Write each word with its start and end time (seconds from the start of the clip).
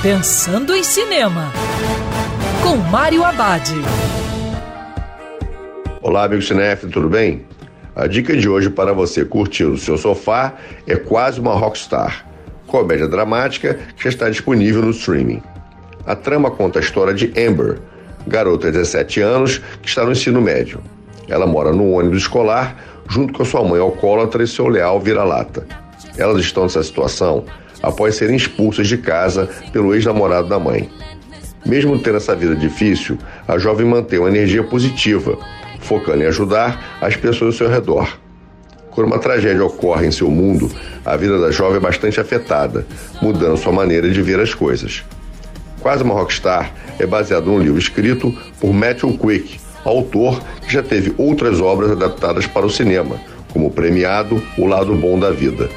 Pensando 0.00 0.76
em 0.76 0.84
Cinema, 0.84 1.52
com 2.62 2.76
Mário 2.76 3.24
Abad. 3.24 3.68
Olá, 6.00 6.22
amigo 6.22 6.40
cinéfilo, 6.40 6.92
tudo 6.92 7.08
bem? 7.08 7.44
A 7.96 8.06
dica 8.06 8.36
de 8.36 8.48
hoje 8.48 8.70
para 8.70 8.92
você 8.92 9.24
curtir 9.24 9.64
o 9.64 9.76
seu 9.76 9.98
sofá 9.98 10.54
é 10.86 10.94
Quase 10.94 11.40
uma 11.40 11.52
Rockstar, 11.52 12.24
comédia 12.68 13.08
dramática 13.08 13.74
que 13.96 14.04
já 14.04 14.10
está 14.10 14.30
disponível 14.30 14.82
no 14.82 14.90
streaming. 14.90 15.42
A 16.06 16.14
trama 16.14 16.48
conta 16.48 16.78
a 16.78 16.82
história 16.82 17.12
de 17.12 17.32
Amber, 17.36 17.80
garota 18.24 18.70
de 18.70 18.78
17 18.78 19.20
anos 19.20 19.58
que 19.82 19.88
está 19.88 20.04
no 20.04 20.12
ensino 20.12 20.40
médio. 20.40 20.80
Ela 21.28 21.44
mora 21.44 21.72
no 21.72 21.90
ônibus 21.90 22.18
escolar 22.18 23.02
junto 23.08 23.32
com 23.32 23.44
sua 23.44 23.64
mãe 23.64 23.80
alcoólatra 23.80 24.44
e 24.44 24.46
seu 24.46 24.68
leal 24.68 25.00
vira-lata. 25.00 25.66
Elas 26.16 26.38
estão 26.38 26.62
nessa 26.62 26.84
situação 26.84 27.44
após 27.82 28.16
serem 28.16 28.36
expulsas 28.36 28.88
de 28.88 28.98
casa 28.98 29.48
pelo 29.72 29.94
ex-namorado 29.94 30.48
da 30.48 30.58
mãe. 30.58 30.90
Mesmo 31.64 31.98
tendo 31.98 32.16
essa 32.16 32.34
vida 32.34 32.54
difícil, 32.54 33.18
a 33.46 33.58
jovem 33.58 33.86
mantém 33.86 34.18
uma 34.18 34.28
energia 34.28 34.62
positiva, 34.62 35.38
focando 35.80 36.22
em 36.22 36.26
ajudar 36.26 36.98
as 37.00 37.16
pessoas 37.16 37.54
ao 37.54 37.58
seu 37.58 37.68
redor. 37.68 38.18
Quando 38.90 39.08
uma 39.08 39.18
tragédia 39.18 39.64
ocorre 39.64 40.06
em 40.06 40.10
seu 40.10 40.30
mundo, 40.30 40.70
a 41.04 41.16
vida 41.16 41.38
da 41.38 41.50
jovem 41.50 41.76
é 41.76 41.80
bastante 41.80 42.20
afetada, 42.20 42.86
mudando 43.22 43.56
sua 43.56 43.72
maneira 43.72 44.10
de 44.10 44.22
ver 44.22 44.40
as 44.40 44.54
coisas. 44.54 45.04
Quase 45.80 46.02
uma 46.02 46.14
Rockstar 46.14 46.72
é 46.98 47.06
baseado 47.06 47.46
num 47.46 47.60
livro 47.60 47.78
escrito 47.78 48.36
por 48.60 48.72
Matthew 48.72 49.16
Quick, 49.18 49.60
autor 49.84 50.42
que 50.66 50.72
já 50.72 50.82
teve 50.82 51.14
outras 51.16 51.60
obras 51.60 51.92
adaptadas 51.92 52.46
para 52.46 52.66
o 52.66 52.70
cinema, 52.70 53.20
como 53.52 53.66
o 53.66 53.70
premiado 53.70 54.42
O 54.56 54.66
Lado 54.66 54.94
Bom 54.94 55.18
da 55.18 55.30
Vida. 55.30 55.68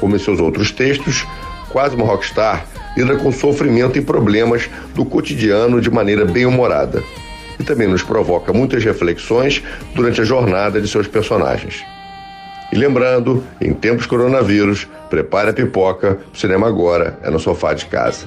Como 0.00 0.16
em 0.16 0.18
seus 0.18 0.40
outros 0.40 0.70
textos, 0.70 1.26
Quase 1.70 1.94
uma 1.94 2.04
Rockstar 2.04 2.66
lida 2.96 3.16
com 3.16 3.30
sofrimento 3.30 3.96
e 3.96 4.02
problemas 4.02 4.68
do 4.94 5.04
cotidiano 5.04 5.80
de 5.80 5.88
maneira 5.88 6.24
bem-humorada 6.24 7.02
e 7.58 7.62
também 7.62 7.86
nos 7.86 8.02
provoca 8.02 8.52
muitas 8.52 8.84
reflexões 8.84 9.62
durante 9.94 10.20
a 10.20 10.24
jornada 10.24 10.80
de 10.80 10.88
seus 10.88 11.06
personagens. 11.06 11.84
E 12.72 12.76
lembrando, 12.76 13.44
em 13.60 13.72
tempos 13.72 14.06
coronavírus, 14.06 14.88
prepare 15.08 15.50
a 15.50 15.52
pipoca, 15.52 16.18
o 16.32 16.36
cinema 16.36 16.66
agora 16.66 17.18
é 17.22 17.30
no 17.30 17.38
sofá 17.38 17.72
de 17.72 17.86
casa. 17.86 18.26